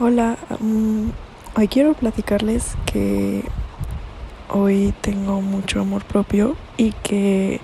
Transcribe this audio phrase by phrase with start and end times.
[0.00, 1.12] Hola, um,
[1.56, 3.44] hoy quiero platicarles que
[4.48, 7.60] hoy tengo mucho amor propio y que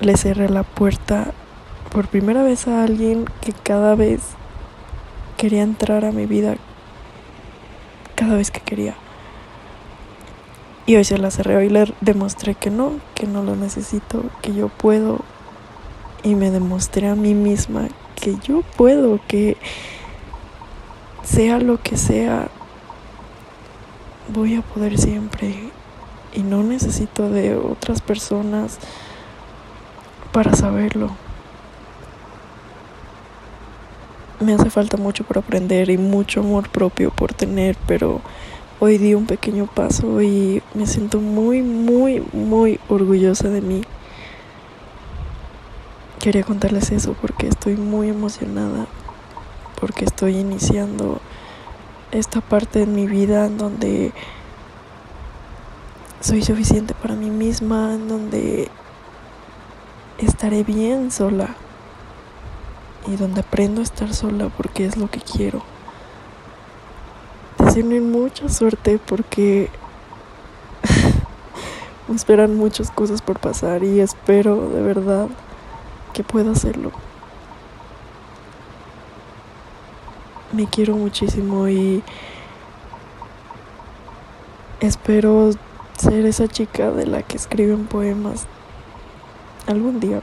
[0.00, 1.32] le cerré la puerta
[1.92, 4.22] por primera vez a alguien que cada vez
[5.36, 6.56] quería entrar a mi vida,
[8.16, 8.96] cada vez que quería.
[10.84, 14.52] Y hoy se la cerré, hoy le demostré que no, que no lo necesito, que
[14.52, 15.20] yo puedo.
[16.24, 17.86] Y me demostré a mí misma
[18.16, 19.56] que yo puedo, que
[21.22, 22.48] sea lo que sea,
[24.32, 25.54] voy a poder siempre
[26.34, 28.78] y no necesito de otras personas
[30.32, 31.10] para saberlo.
[34.40, 38.20] Me hace falta mucho por aprender y mucho amor propio por tener, pero
[38.78, 43.82] hoy di un pequeño paso y me siento muy, muy, muy orgullosa de mí.
[46.20, 48.86] Quería contarles eso porque estoy muy emocionada
[49.98, 51.20] porque estoy iniciando
[52.12, 54.12] esta parte de mi vida en donde
[56.20, 58.68] soy suficiente para mí misma, en donde
[60.18, 61.48] estaré bien sola
[63.08, 65.64] y donde aprendo a estar sola porque es lo que quiero.
[67.58, 69.68] Deseo mucha suerte porque
[72.06, 75.26] me esperan muchas cosas por pasar y espero de verdad
[76.12, 76.92] que pueda hacerlo.
[80.52, 82.02] Me quiero muchísimo y
[84.80, 85.50] espero
[85.96, 88.46] ser esa chica de la que escriben poemas
[89.66, 90.22] algún día.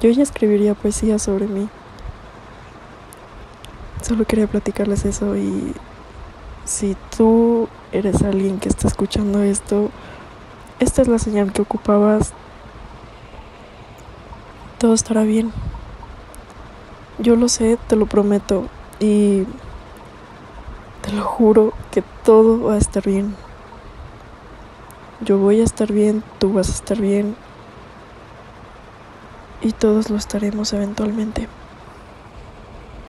[0.00, 1.68] Yo ya escribiría poesía sobre mí.
[4.02, 5.74] Solo quería platicarles eso y
[6.64, 9.90] si tú eres alguien que está escuchando esto,
[10.78, 12.32] esta es la señal que ocupabas.
[14.78, 15.52] Todo estará bien.
[17.20, 18.64] Yo lo sé, te lo prometo.
[18.98, 19.44] Y
[21.02, 23.34] te lo juro que todo va a estar bien.
[25.20, 27.36] Yo voy a estar bien, tú vas a estar bien.
[29.60, 31.48] Y todos lo estaremos eventualmente.